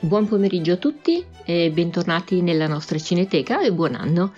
Buon 0.00 0.28
pomeriggio 0.28 0.72
a 0.72 0.76
tutti 0.76 1.24
e 1.44 1.70
bentornati 1.72 2.40
nella 2.40 2.68
nostra 2.68 2.96
cineteca 2.96 3.60
e 3.60 3.72
buon 3.72 3.96
anno. 3.96 4.32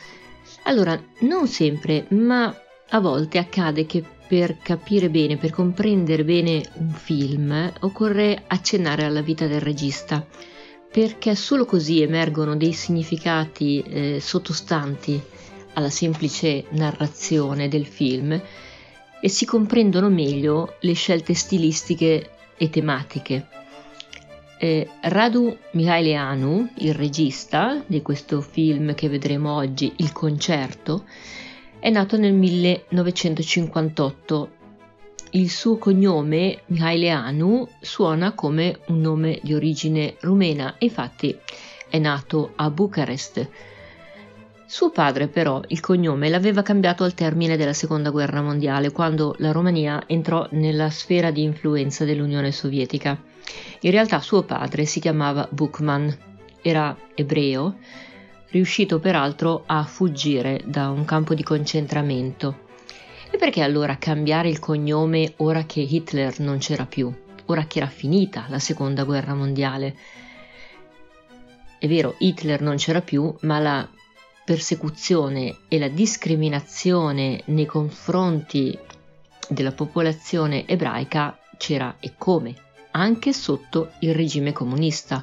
Allora, 0.62 0.98
non 1.21 1.46
sempre, 1.46 2.06
ma 2.09 2.54
a 2.88 3.01
volte 3.01 3.37
accade 3.37 3.85
che 3.85 4.03
per 4.27 4.59
capire 4.59 5.11
bene, 5.11 5.37
per 5.37 5.51
comprendere 5.51 6.25
bene 6.25 6.62
un 6.79 6.91
film, 6.91 7.73
occorre 7.80 8.45
accennare 8.46 9.05
alla 9.05 9.20
vita 9.20 9.46
del 9.46 9.61
regista, 9.61 10.27
perché 10.91 11.34
solo 11.34 11.66
così 11.66 12.00
emergono 12.00 12.57
dei 12.57 12.73
significati 12.73 13.80
eh, 13.82 14.20
sottostanti 14.20 15.20
alla 15.75 15.91
semplice 15.91 16.64
narrazione 16.70 17.68
del 17.68 17.86
film 17.86 18.41
e 19.21 19.29
si 19.29 19.45
comprendono 19.45 20.09
meglio 20.09 20.77
le 20.81 20.93
scelte 20.93 21.35
stilistiche 21.35 22.31
e 22.57 22.71
tematiche. 22.71 23.46
Eh, 24.61 24.89
Radu 25.03 25.57
Mihaileanu, 25.72 26.71
il 26.79 26.94
regista 26.94 27.82
di 27.86 28.03
questo 28.03 28.41
film 28.41 28.94
che 28.94 29.08
vedremo 29.08 29.54
oggi, 29.54 29.93
Il 29.96 30.13
concerto, 30.13 31.04
è 31.79 31.91
nato 31.91 32.17
nel 32.17 32.34
1958. 32.34 34.50
Il 35.30 35.50
suo 35.50 35.77
cognome, 35.78 36.62
Mihaileanu, 36.66 37.69
suona 37.80 38.33
come 38.33 38.78
un 38.86 39.00
nome 39.00 39.41
di 39.42 39.53
origine 39.55 40.14
rumena, 40.20 40.75
infatti 40.78 41.36
è 41.89 41.98
nato 41.98 42.53
a 42.56 42.70
Bucarest. 42.70 43.48
Suo 44.70 44.91
padre 44.91 45.28
però 45.28 45.62
il 45.69 45.81
cognome 45.81 46.28
l'aveva 46.28 46.61
cambiato 46.61 47.03
al 47.03 47.14
termine 47.14 47.56
della 47.56 47.72
seconda 47.72 48.11
guerra 48.11 48.42
mondiale, 48.42 48.92
quando 48.92 49.34
la 49.39 49.50
Romania 49.50 50.03
entrò 50.06 50.47
nella 50.50 50.91
sfera 50.91 51.31
di 51.31 51.42
influenza 51.42 52.05
dell'Unione 52.05 52.53
Sovietica. 52.53 53.19
In 53.80 53.91
realtà 53.91 54.20
suo 54.20 54.42
padre 54.42 54.84
si 54.84 55.00
chiamava 55.00 55.48
Bukman, 55.50 56.14
era 56.61 56.94
ebreo 57.14 57.77
riuscito 58.50 58.98
peraltro 58.98 59.62
a 59.64 59.84
fuggire 59.84 60.61
da 60.66 60.91
un 60.91 61.06
campo 61.06 61.33
di 61.33 61.42
concentramento. 61.42 62.66
E 63.30 63.39
perché 63.39 63.62
allora 63.62 63.96
cambiare 63.96 64.50
il 64.50 64.58
cognome 64.58 65.33
ora 65.36 65.64
che 65.64 65.80
Hitler 65.80 66.41
non 66.41 66.58
c'era 66.58 66.84
più, 66.84 67.11
ora 67.46 67.64
che 67.64 67.78
era 67.78 67.89
finita 67.89 68.44
la 68.50 68.58
seconda 68.58 69.05
guerra 69.05 69.33
mondiale? 69.33 69.96
È 71.78 71.89
vero, 71.89 72.16
Hitler 72.19 72.61
non 72.61 72.77
c'era 72.77 73.00
più, 73.00 73.34
ma 73.41 73.58
la 73.61 73.89
persecuzione 74.48 75.56
e 75.68 75.78
la 75.78 75.88
discriminazione 75.88 77.42
nei 77.48 77.66
confronti 77.66 78.78
della 79.46 79.72
popolazione 79.72 80.66
ebraica 80.66 81.38
c'era 81.58 81.96
e 82.00 82.14
come, 82.16 82.55
anche 82.92 83.34
sotto 83.34 83.90
il 83.98 84.14
regime 84.14 84.52
comunista. 84.52 85.22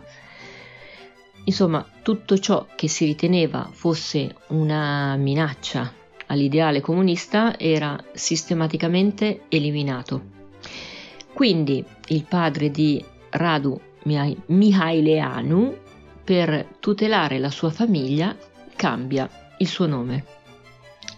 Insomma, 1.45 1.83
tutto 2.03 2.37
ciò 2.37 2.67
che 2.75 2.87
si 2.87 3.05
riteneva 3.05 3.67
fosse 3.71 4.35
una 4.49 5.15
minaccia 5.15 5.91
all'ideale 6.27 6.79
comunista 6.79 7.57
era 7.57 7.97
sistematicamente 8.13 9.45
eliminato. 9.49 10.21
Quindi 11.33 11.83
il 12.09 12.25
padre 12.25 12.69
di 12.69 13.03
Radu 13.31 13.81
Mihaileanu, 14.03 15.77
per 16.23 16.75
tutelare 16.79 17.39
la 17.39 17.49
sua 17.49 17.71
famiglia, 17.71 18.53
cambia 18.75 19.29
il 19.57 19.67
suo 19.67 19.85
nome. 19.85 20.25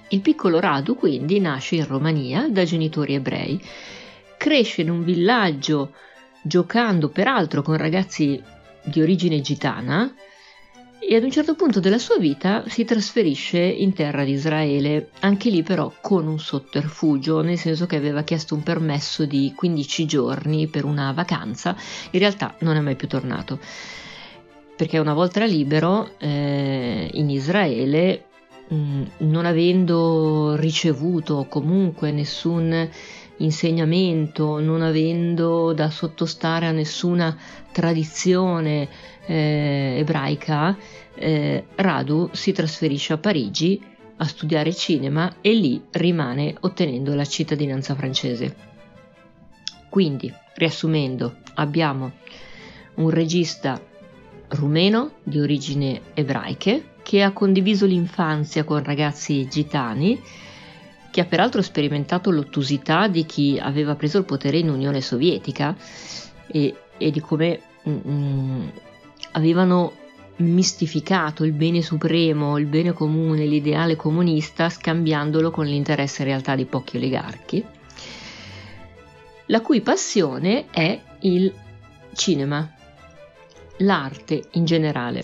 Il 0.10 0.22
piccolo 0.22 0.60
Radu 0.60 0.96
quindi 0.96 1.40
nasce 1.40 1.76
in 1.76 1.86
Romania 1.86 2.48
da 2.50 2.64
genitori 2.64 3.14
ebrei, 3.16 3.62
cresce 4.38 4.82
in 4.82 4.90
un 4.90 5.04
villaggio 5.04 5.94
giocando 6.42 7.10
peraltro 7.10 7.62
con 7.62 7.76
ragazzi 7.76 8.42
di 8.84 9.02
origine 9.02 9.42
gitana 9.42 10.14
e 11.00 11.16
ad 11.16 11.24
un 11.24 11.32
certo 11.32 11.56
punto 11.56 11.80
della 11.80 12.00
sua 12.00 12.18
vita 12.18 12.64
si 12.68 12.84
trasferisce 12.84 13.60
in 13.60 13.94
terra 13.94 14.24
di 14.24 14.32
Israele, 14.32 15.12
anche 15.20 15.50
lì 15.50 15.62
però 15.62 15.94
con 16.02 16.28
un 16.28 16.40
sotterfugio, 16.40 17.42
nel 17.42 17.58
senso 17.58 17.86
che 17.86 17.96
aveva 17.96 18.24
chiesto 18.24 18.56
un 18.56 18.64
permesso 18.64 19.26
di 19.26 19.54
15 19.56 20.06
giorni 20.06 20.68
per 20.68 20.86
una 20.86 21.12
vacanza, 21.12 21.76
in 22.12 22.20
realtà 22.20 22.56
non 22.60 22.76
è 22.76 22.80
mai 22.80 22.96
più 22.96 23.08
tornato, 23.08 23.60
perché 24.78 25.00
una 25.00 25.16
volta 25.16 25.44
libero 25.44 26.12
eh, 26.20 27.10
in 27.12 27.32
Israele, 27.32 28.26
mh, 28.68 28.76
mm, 28.76 29.04
non 29.20 29.46
avendo 29.48 30.56
ricevuto 30.56 31.48
comunque 31.50 32.12
nessun 32.12 32.88
insegnamento, 33.38 34.60
non 34.60 34.84
avendo 34.84 35.74
da 35.74 35.90
sottostare 35.90 36.68
a 36.68 36.72
nessuna 36.72 37.36
tradizione 37.72 38.88
eh, 39.26 39.96
ebraica, 39.98 40.78
eh, 41.16 41.66
Radu 41.74 42.30
si 42.34 42.52
trasferisce 42.52 43.14
a 43.14 43.18
Parigi 43.18 43.82
a 44.18 44.26
studiare 44.26 44.74
cinema 44.74 45.38
e 45.42 45.54
lì 45.54 45.82
rimane 45.92 46.56
ottenendo 46.60 47.16
la 47.16 47.26
cittadinanza 47.26 47.96
francese. 47.96 48.56
Quindi, 49.90 50.32
riassumendo, 50.54 51.38
abbiamo 51.56 52.12
un 52.96 53.10
regista 53.10 53.80
rumeno 54.50 55.12
di 55.24 55.40
origini 55.40 56.00
ebraiche 56.14 56.96
che 57.04 57.22
ha 57.22 57.32
condiviso 57.32 57.86
l'infanzia 57.86 58.64
con 58.64 58.84
ragazzi 58.84 59.48
gitani 59.48 60.22
che 61.12 61.22
ha 61.22 61.26
peraltro 61.26 61.62
sperimentato 61.62 62.30
l'ottusità 62.32 63.08
di 63.08 63.26
chi 63.26 63.58
aveva 63.60 63.96
preso 63.96 64.20
il 64.20 64.26
potere 64.26 64.60
in 64.60 64.70
Unione 64.70 65.02
Sovietica 65.02 65.76
e, 66.48 66.76
e 66.98 67.12
di 67.12 67.20
come 67.20 67.60
mm, 67.88 67.98
mm, 68.08 68.68
avevano 69.32 69.94
mistificato 70.38 71.44
il 71.44 71.54
bene 71.54 71.82
supremo, 71.82 72.58
il 72.58 72.68
bene 72.68 72.94
comune, 72.94 73.46
l'ideale 73.46 73.96
comunista, 73.96 74.70
scambiandolo 74.70 75.50
con 75.50 75.66
l'interesse 75.66 76.22
in 76.22 76.28
realtà 76.28 76.56
di 76.56 76.66
pochi 76.66 76.98
oligarchi, 76.98 77.66
la 79.48 79.62
cui 79.62 79.82
passione 79.82 80.68
è 80.70 81.00
il 81.22 81.52
cinema, 82.14 82.77
l'arte 83.78 84.44
in 84.52 84.66
generale. 84.66 85.24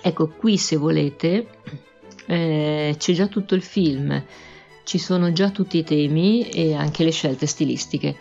Ecco, 0.00 0.28
qui 0.28 0.56
se 0.56 0.76
volete 0.76 1.46
eh, 2.26 2.94
c'è 2.96 3.12
già 3.12 3.26
tutto 3.26 3.54
il 3.54 3.62
film, 3.62 4.22
ci 4.84 4.98
sono 4.98 5.32
già 5.32 5.50
tutti 5.50 5.78
i 5.78 5.84
temi 5.84 6.48
e 6.48 6.74
anche 6.74 7.04
le 7.04 7.10
scelte 7.10 7.46
stilistiche. 7.46 8.16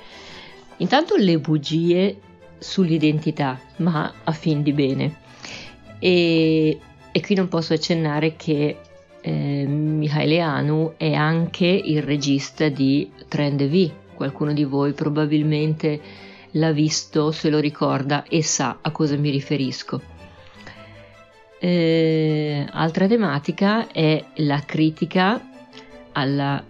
Intanto 0.77 1.15
le 1.15 1.39
bugie 1.39 2.19
sull'identità, 2.57 3.59
ma 3.77 4.11
a 4.23 4.31
fin 4.31 4.63
di 4.63 4.73
bene. 4.73 5.15
E, 5.99 6.79
e 7.11 7.21
qui 7.21 7.35
non 7.35 7.47
posso 7.47 7.73
accennare 7.73 8.35
che 8.35 8.77
eh, 9.21 9.65
Michaele 9.65 10.39
Anu 10.39 10.93
è 10.97 11.13
anche 11.13 11.65
il 11.65 12.01
regista 12.01 12.69
di 12.69 13.09
Trend 13.27 13.67
V. 13.67 13.91
Qualcuno 14.15 14.53
di 14.53 14.63
voi 14.63 14.93
probabilmente 14.93 15.99
l'ha 16.55 16.71
visto, 16.71 17.31
se 17.31 17.49
lo 17.49 17.59
ricorda 17.59 18.23
e 18.25 18.43
sa 18.43 18.79
a 18.81 18.91
cosa 18.91 19.15
mi 19.15 19.29
riferisco. 19.29 20.01
Eh, 21.59 22.67
altra 22.69 23.07
tematica 23.07 23.87
è 23.87 24.23
la 24.35 24.61
critica 24.65 25.41
alla, 26.11 26.63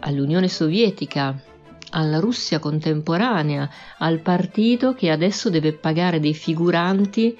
all'Unione 0.00 0.48
Sovietica, 0.48 1.40
alla 1.90 2.18
Russia 2.18 2.58
contemporanea, 2.58 3.68
al 3.98 4.20
partito 4.20 4.94
che 4.94 5.10
adesso 5.10 5.50
deve 5.50 5.72
pagare 5.72 6.20
dei 6.20 6.34
figuranti 6.34 7.36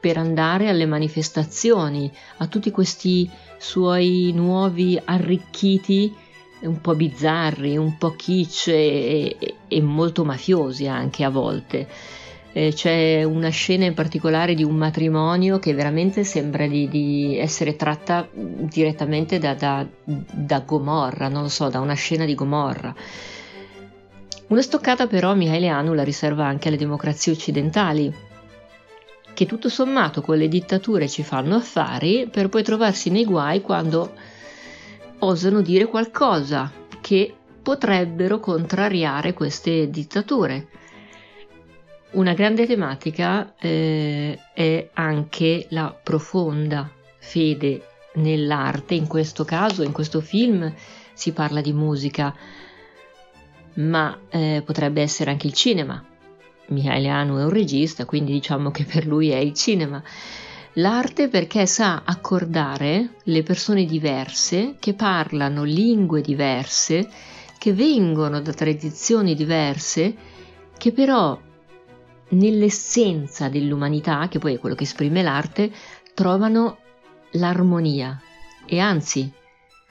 per 0.00 0.16
andare 0.16 0.68
alle 0.68 0.86
manifestazioni, 0.86 2.10
a 2.38 2.46
tutti 2.46 2.70
questi 2.70 3.28
suoi 3.58 4.32
nuovi 4.34 5.00
arricchiti 5.02 6.14
un 6.62 6.80
po' 6.80 6.94
bizzarri, 6.94 7.76
un 7.76 7.96
po' 7.96 8.12
kitsch 8.12 8.68
e, 8.68 9.36
e, 9.38 9.54
e 9.68 9.82
molto 9.82 10.24
mafiosi 10.24 10.86
anche 10.86 11.24
a 11.24 11.30
volte. 11.30 11.88
Eh, 12.52 12.72
c'è 12.74 13.22
una 13.22 13.50
scena 13.50 13.84
in 13.84 13.94
particolare 13.94 14.54
di 14.54 14.64
un 14.64 14.74
matrimonio 14.74 15.60
che 15.60 15.72
veramente 15.72 16.24
sembra 16.24 16.66
di, 16.66 16.88
di 16.88 17.38
essere 17.38 17.76
tratta 17.76 18.28
direttamente 18.32 19.38
da, 19.38 19.54
da, 19.54 19.86
da 20.04 20.60
Gomorra, 20.60 21.28
non 21.28 21.42
lo 21.42 21.48
so, 21.48 21.68
da 21.68 21.78
una 21.78 21.94
scena 21.94 22.24
di 22.24 22.34
Gomorra. 22.34 22.92
Una 24.48 24.62
stoccata 24.62 25.06
però 25.06 25.34
Mihail 25.36 25.68
Anu 25.68 25.92
la 25.92 26.02
riserva 26.02 26.44
anche 26.44 26.66
alle 26.66 26.76
democrazie 26.76 27.30
occidentali, 27.30 28.12
che 29.32 29.46
tutto 29.46 29.68
sommato 29.68 30.20
con 30.20 30.36
le 30.36 30.48
dittature 30.48 31.08
ci 31.08 31.22
fanno 31.22 31.54
affari 31.54 32.28
per 32.28 32.48
poi 32.48 32.64
trovarsi 32.64 33.10
nei 33.10 33.24
guai 33.24 33.60
quando 33.60 34.12
osano 35.20 35.62
dire 35.62 35.86
qualcosa 35.86 36.70
che 37.00 37.34
potrebbero 37.62 38.40
contrariare 38.40 39.32
queste 39.32 39.90
dittature. 39.90 40.68
Una 42.12 42.34
grande 42.34 42.66
tematica 42.66 43.54
eh, 43.58 44.38
è 44.52 44.90
anche 44.94 45.66
la 45.70 45.96
profonda 46.02 46.90
fede 47.18 47.86
nell'arte, 48.14 48.94
in 48.94 49.06
questo 49.06 49.44
caso, 49.44 49.82
in 49.82 49.92
questo 49.92 50.20
film 50.20 50.72
si 51.12 51.32
parla 51.32 51.60
di 51.60 51.72
musica, 51.72 52.34
ma 53.74 54.18
eh, 54.28 54.62
potrebbe 54.64 55.02
essere 55.02 55.30
anche 55.30 55.46
il 55.46 55.52
cinema. 55.52 56.04
Mihailianu 56.66 57.36
è 57.36 57.44
un 57.44 57.50
regista, 57.50 58.04
quindi 58.04 58.32
diciamo 58.32 58.70
che 58.70 58.84
per 58.84 59.06
lui 59.06 59.30
è 59.30 59.36
il 59.36 59.52
cinema. 59.54 60.02
L'arte 60.74 61.28
perché 61.28 61.66
sa 61.66 62.02
accordare 62.04 63.16
le 63.24 63.42
persone 63.42 63.84
diverse, 63.84 64.76
che 64.78 64.94
parlano 64.94 65.64
lingue 65.64 66.20
diverse, 66.20 67.08
che 67.58 67.72
vengono 67.72 68.40
da 68.40 68.52
tradizioni 68.52 69.34
diverse, 69.34 70.16
che 70.78 70.92
però 70.92 71.36
nell'essenza 72.28 73.48
dell'umanità, 73.48 74.28
che 74.28 74.38
poi 74.38 74.54
è 74.54 74.58
quello 74.60 74.76
che 74.76 74.84
esprime 74.84 75.22
l'arte, 75.22 75.72
trovano 76.14 76.78
l'armonia 77.32 78.20
e 78.64 78.78
anzi 78.78 79.30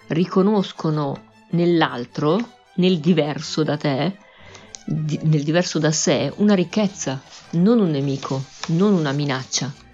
riconoscono 0.08 1.25
nell'altro, 1.52 2.40
nel 2.75 3.00
diverso 3.00 3.64
da 3.64 3.75
te, 3.75 4.18
nel 4.86 5.44
diverso 5.44 5.78
da 5.78 5.92
sé, 5.92 6.32
una 6.38 6.56
ricchezza, 6.56 7.22
non 7.52 7.80
un 7.82 7.92
nemico, 7.92 8.42
non 8.68 8.94
una 8.94 9.12
minaccia. 9.12 9.88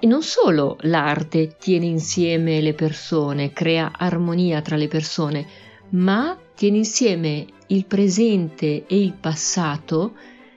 E 0.00 0.06
non 0.06 0.22
solo 0.22 0.76
l'arte 0.82 1.56
tiene 1.58 1.86
insieme 1.86 2.60
le 2.60 2.74
persone, 2.74 3.52
crea 3.52 3.92
armonia 3.96 4.60
tra 4.60 4.76
le 4.76 4.86
persone, 4.86 5.46
ma 5.90 6.38
tiene 6.54 6.78
insieme 6.78 7.46
il 7.68 7.84
presente 7.84 8.86
e 8.86 9.02
il 9.02 9.14
passato 9.14 10.14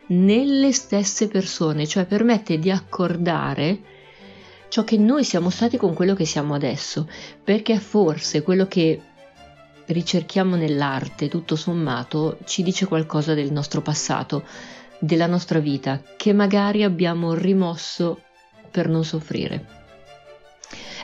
nelle 0.07 0.71
stesse 0.71 1.27
persone, 1.27 1.87
cioè 1.87 2.05
permette 2.05 2.59
di 2.59 2.69
accordare 2.69 3.79
ciò 4.67 4.83
che 4.83 4.97
noi 4.97 5.23
siamo 5.23 5.49
stati 5.49 5.77
con 5.77 5.93
quello 5.93 6.13
che 6.13 6.25
siamo 6.25 6.53
adesso, 6.53 7.09
perché 7.43 7.77
forse 7.79 8.43
quello 8.43 8.67
che 8.67 9.01
ricerchiamo 9.87 10.55
nell'arte, 10.55 11.27
tutto 11.27 11.55
sommato, 11.55 12.37
ci 12.45 12.63
dice 12.63 12.85
qualcosa 12.85 13.33
del 13.33 13.51
nostro 13.51 13.81
passato, 13.81 14.43
della 14.99 15.27
nostra 15.27 15.59
vita, 15.59 16.01
che 16.15 16.31
magari 16.31 16.83
abbiamo 16.83 17.33
rimosso 17.33 18.21
per 18.71 18.87
non 18.87 19.03
soffrire. 19.03 19.79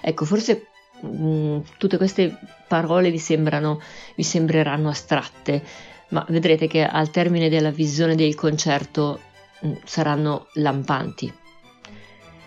Ecco, 0.02 0.26
forse 0.26 0.68
mh, 1.02 1.08
mm, 1.08 1.60
tutte 1.78 1.98
queste 1.98 2.38
parole 2.68 3.12
vi, 3.12 3.20
sembrano, 3.20 3.82
vi 4.16 4.24
sembreranno 4.24 4.90
astratte, 4.90 5.64
ma 6.10 6.26
vedrete 6.30 6.68
che 6.68 6.86
al 6.86 7.10
termine 7.10 7.50
della 7.50 7.72
visione 7.72 8.16
del 8.16 8.36
concerto 8.36 9.20
mh, 9.62 9.68
mm, 9.68 9.74
saranno 9.84 10.48
lampanti. 10.54 11.32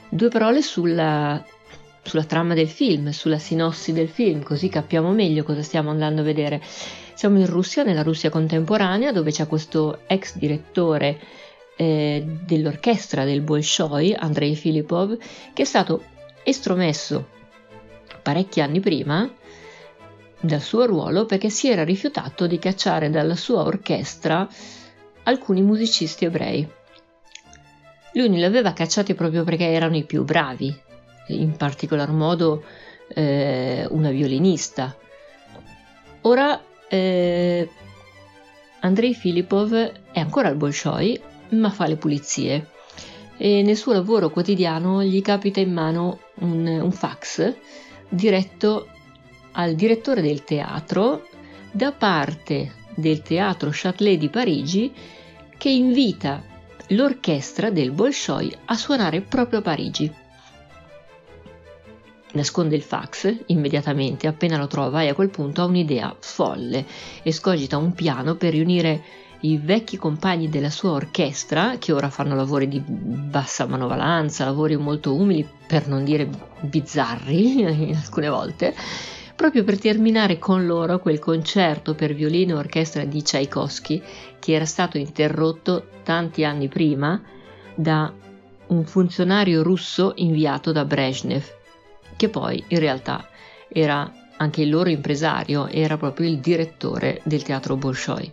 Due 0.09 0.29
parole 0.29 0.63
sulla, 0.63 1.45
sulla 2.03 2.25
trama 2.25 2.55
del 2.55 2.69
film, 2.69 3.11
sulla 3.11 3.39
sinossi 3.39 3.93
del 3.93 4.09
film, 4.09 4.43
così 4.43 4.69
capiamo 4.69 5.13
meglio 5.13 5.45
cosa 5.45 5.63
stiamo 5.63 5.91
andando 5.91 6.23
a 6.23 6.25
vedere. 6.25 6.61
Siamo 7.15 7.39
in 7.39 7.47
Russia, 7.47 7.83
nella 7.83 8.03
Russia 8.03 8.31
contemporanea, 8.31 9.13
dove 9.13 9.31
c'è 9.31 9.47
questo 9.47 10.01
ex 10.07 10.37
direttore 10.37 11.21
eh, 11.81 12.23
dell'orchestra 12.27 13.25
del 13.25 13.41
Bolshoi, 13.41 14.13
Andrei 14.13 14.55
Filipov, 14.55 15.17
che 15.55 15.63
è 15.63 15.65
stato 15.65 16.05
estromesso 16.43 17.27
parecchi 18.21 18.61
anni 18.61 18.81
prima 18.81 19.33
dal 20.39 20.61
suo 20.61 20.85
ruolo 20.85 21.25
perché 21.25 21.49
si 21.49 21.71
era 21.71 21.83
rifiutato 21.83 22.47
di 22.47 22.59
cacciare 22.59 23.09
dalla 23.09 23.35
sua 23.35 23.63
orchestra 23.63 24.47
alcuni 25.23 25.63
musicisti 25.63 26.27
ebrei. 26.27 26.69
Lui 28.13 28.29
li 28.29 28.45
aveva 28.45 28.75
cacciati 28.75 29.15
proprio 29.15 29.43
perché 29.45 29.65
erano 29.65 29.97
i 29.97 30.05
più 30.05 30.23
bravi, 30.23 30.79
in 31.29 31.57
particolar 31.57 32.11
modo 32.11 32.63
eh, 33.09 33.87
una 33.89 34.11
violinista. 34.11 34.95
Ora 36.23 36.63
eh, 36.89 37.71
Andrei 38.81 39.15
Filipov 39.15 39.93
è 40.13 40.21
ancora 40.21 40.49
al 40.49 40.57
Bolshoi, 40.57 41.29
ma 41.51 41.71
fa 41.71 41.87
le 41.87 41.97
pulizie 41.97 42.69
e 43.43 43.63
nel 43.63 43.77
suo 43.77 43.93
lavoro 43.93 44.29
quotidiano 44.29 45.03
gli 45.03 45.23
capita 45.23 45.61
in 45.61 45.73
mano 45.73 46.21
un, 46.41 46.67
un 46.67 46.93
fax 46.93 47.55
diretto 48.07 48.87
al 49.53 49.75
direttore 49.75 50.21
del 50.21 50.45
teatro 50.45 51.27
da 51.71 51.93
parte 51.93 52.73
del 52.95 53.23
teatro 53.23 53.71
Châtelet 53.73 54.19
di 54.19 54.29
Parigi 54.29 54.93
che 55.57 55.71
invita 55.71 56.43
l'orchestra 56.89 57.71
del 57.71 57.93
Bolshoi 57.93 58.55
a 58.67 58.77
suonare 58.77 59.23
proprio 59.23 59.61
a 59.61 59.63
Parigi. 59.63 60.13
Nasconde 62.33 62.77
il 62.77 62.83
fax 62.83 63.45
immediatamente 63.47 64.27
appena 64.27 64.59
lo 64.59 64.67
trova 64.67 65.03
e 65.03 65.09
a 65.09 65.15
quel 65.15 65.31
punto 65.31 65.63
ha 65.63 65.65
un'idea 65.65 66.15
folle 66.19 66.85
e 67.23 67.33
scogita 67.33 67.79
un 67.79 67.95
piano 67.95 68.37
per 68.37 68.53
riunire 68.53 69.03
i 69.41 69.59
vecchi 69.59 69.97
compagni 69.97 70.49
della 70.49 70.71
sua 70.71 70.91
orchestra, 70.91 71.77
che 71.79 71.93
ora 71.93 72.11
fanno 72.11 72.35
lavori 72.35 72.69
di 72.69 72.81
bassa 72.81 73.67
manovalanza, 73.67 74.45
lavori 74.45 74.77
molto 74.77 75.15
umili, 75.15 75.47
per 75.67 75.89
non 75.89 76.05
dire 76.05 76.29
bizzarri 76.61 77.65
alcune 77.95 78.29
volte, 78.29 78.75
proprio 79.35 79.65
per 79.65 79.79
terminare 79.79 80.39
con 80.39 80.67
loro 80.67 80.99
quel 80.99 81.19
concerto 81.19 81.95
per 81.95 82.15
violino 82.15 82.57
e 82.57 82.59
orchestra 82.59 83.05
di 83.05 83.23
Tchaikovsky 83.23 84.03
che 84.39 84.53
era 84.53 84.67
stato 84.67 84.99
interrotto 84.99 85.89
tanti 86.03 86.45
anni 86.45 86.69
prima 86.69 87.23
da 87.75 88.13
un 88.67 88.85
funzionario 88.85 89.63
russo 89.63 90.13
inviato 90.17 90.73
da 90.73 90.85
Brezhnev, 90.85 91.45
che 92.17 92.29
poi 92.29 92.63
in 92.69 92.79
realtà 92.79 93.29
era 93.69 94.13
anche 94.37 94.63
il 94.63 94.69
loro 94.69 94.91
impresario, 94.91 95.67
era 95.69 95.97
proprio 95.97 96.29
il 96.29 96.39
direttore 96.39 97.21
del 97.25 97.43
teatro 97.43 97.77
Bolshoi. 97.77 98.33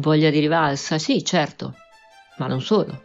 Voglia 0.00 0.30
di 0.30 0.40
rivalsa? 0.40 0.98
Sì, 0.98 1.22
certo, 1.22 1.74
ma 2.38 2.46
non 2.46 2.62
solo. 2.62 3.02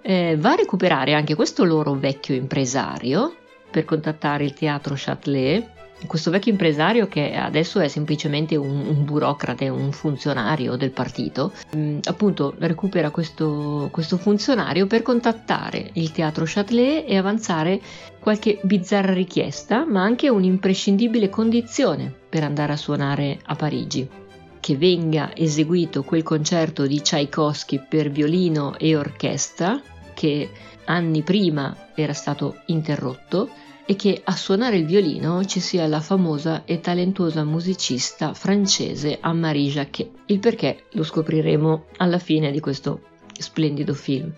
Eh, 0.00 0.36
va 0.38 0.52
a 0.52 0.56
recuperare 0.56 1.12
anche 1.12 1.34
questo 1.34 1.64
loro 1.64 1.92
vecchio 1.92 2.34
impresario 2.34 3.36
per 3.70 3.84
contattare 3.84 4.44
il 4.44 4.54
teatro 4.54 4.94
Châtelet, 4.96 5.78
questo 6.06 6.30
vecchio 6.30 6.52
impresario 6.52 7.06
che 7.06 7.34
adesso 7.34 7.78
è 7.80 7.88
semplicemente 7.88 8.56
un, 8.56 8.86
un 8.86 9.04
burocrate, 9.04 9.68
un 9.68 9.92
funzionario 9.92 10.76
del 10.76 10.90
partito, 10.90 11.52
mm, 11.76 11.98
appunto 12.04 12.54
recupera 12.56 13.10
questo, 13.10 13.90
questo, 13.92 14.16
funzionario 14.16 14.86
per 14.86 15.02
contattare 15.02 15.90
il 15.92 16.10
teatro 16.12 16.44
Châtelet 16.46 17.04
e 17.06 17.18
avanzare 17.18 17.78
qualche 18.18 18.58
bizzarra 18.62 19.12
richiesta, 19.12 19.84
ma 19.84 20.02
anche 20.02 20.30
un'imprescindibile 20.30 21.28
condizione 21.28 22.10
per 22.26 22.42
andare 22.42 22.72
a 22.72 22.76
suonare 22.76 23.38
a 23.44 23.54
Parigi. 23.54 24.29
Che 24.60 24.76
venga 24.76 25.34
eseguito 25.34 26.02
quel 26.02 26.22
concerto 26.22 26.86
di 26.86 27.00
Tchaikovsky 27.00 27.82
per 27.88 28.10
violino 28.10 28.76
e 28.78 28.94
orchestra 28.94 29.80
che 30.14 30.50
anni 30.84 31.22
prima 31.22 31.88
era 31.94 32.12
stato 32.12 32.60
interrotto 32.66 33.48
e 33.86 33.96
che 33.96 34.20
a 34.22 34.36
suonare 34.36 34.76
il 34.76 34.86
violino 34.86 35.44
ci 35.44 35.60
sia 35.60 35.86
la 35.86 36.00
famosa 36.00 36.64
e 36.64 36.78
talentuosa 36.78 37.42
musicista 37.42 38.34
francese 38.34 39.18
Anne-Marie 39.20 39.70
Jacquet. 39.70 40.10
Il 40.26 40.38
perché 40.38 40.84
lo 40.90 41.02
scopriremo 41.02 41.86
alla 41.96 42.18
fine 42.18 42.52
di 42.52 42.60
questo 42.60 43.00
splendido 43.32 43.94
film. 43.94 44.32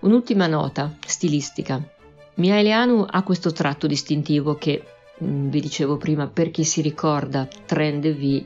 Un'ultima 0.00 0.46
nota 0.46 0.96
stilistica. 1.06 1.80
Mihailianu 2.34 3.04
ha 3.08 3.22
questo 3.22 3.52
tratto 3.52 3.86
distintivo 3.86 4.56
che, 4.56 4.82
mm, 5.22 5.48
vi 5.48 5.60
dicevo 5.60 5.96
prima, 5.96 6.26
per 6.26 6.50
chi 6.50 6.64
si 6.64 6.80
ricorda 6.80 7.46
Trend 7.66 8.08
V, 8.14 8.44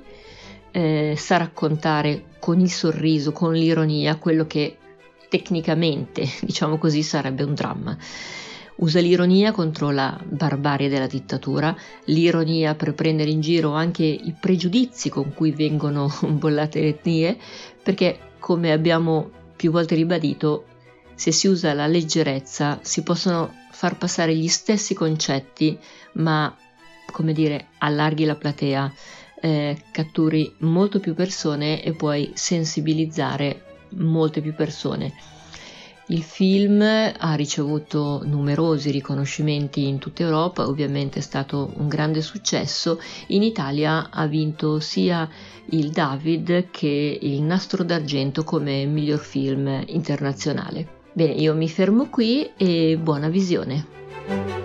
eh, 0.70 1.14
sa 1.16 1.36
raccontare 1.36 2.24
con 2.38 2.60
il 2.60 2.70
sorriso, 2.70 3.32
con 3.32 3.52
l'ironia, 3.52 4.16
quello 4.16 4.46
che 4.46 4.76
tecnicamente, 5.28 6.26
diciamo 6.42 6.78
così, 6.78 7.02
sarebbe 7.02 7.42
un 7.42 7.54
dramma. 7.54 7.96
Usa 8.76 9.00
l'ironia 9.00 9.52
contro 9.52 9.90
la 9.90 10.18
barbarie 10.24 10.88
della 10.88 11.06
dittatura, 11.06 11.76
l'ironia 12.04 12.74
per 12.74 12.94
prendere 12.94 13.30
in 13.30 13.40
giro 13.40 13.72
anche 13.72 14.04
i 14.04 14.34
pregiudizi 14.38 15.10
con 15.10 15.34
cui 15.34 15.50
vengono 15.50 16.10
bollate 16.26 16.80
le 16.80 16.88
etnie, 16.88 17.38
perché 17.82 18.18
come 18.38 18.72
abbiamo 18.72 19.30
più 19.54 19.70
volte 19.70 19.94
ribadito, 19.94 20.64
se 21.14 21.32
si 21.32 21.46
usa 21.46 21.74
la 21.74 21.86
leggerezza 21.86 22.78
si 22.80 23.02
possono 23.02 23.52
far 23.70 23.98
passare 23.98 24.34
gli 24.34 24.48
stessi 24.48 24.94
concetti, 24.94 25.78
ma 26.12 26.56
come 27.10 27.34
dire, 27.34 27.66
allarghi 27.78 28.24
la 28.24 28.36
platea, 28.36 28.92
eh, 29.40 29.82
catturi 29.90 30.54
molto 30.58 31.00
più 31.00 31.14
persone 31.14 31.82
e 31.82 31.92
puoi 31.92 32.30
sensibilizzare 32.34 33.62
molte 33.90 34.40
più 34.40 34.54
persone. 34.54 35.12
Il 36.10 36.22
film 36.22 36.82
ha 36.82 37.34
ricevuto 37.34 38.22
numerosi 38.24 38.90
riconoscimenti 38.90 39.86
in 39.86 39.98
tutta 39.98 40.24
Europa, 40.24 40.66
ovviamente 40.66 41.20
è 41.20 41.22
stato 41.22 41.72
un 41.76 41.86
grande 41.86 42.20
successo. 42.20 43.00
In 43.28 43.44
Italia 43.44 44.10
ha 44.10 44.26
vinto 44.26 44.80
sia 44.80 45.28
il 45.66 45.90
David 45.90 46.70
che 46.72 47.18
il 47.20 47.40
Nastro 47.42 47.84
d'Argento 47.84 48.42
come 48.42 48.84
miglior 48.86 49.20
film 49.20 49.84
internazionale. 49.86 50.98
Bene, 51.12 51.34
io 51.34 51.54
mi 51.54 51.68
fermo 51.68 52.08
qui 52.08 52.50
e 52.56 52.98
buona 53.00 53.28
visione. 53.28 54.59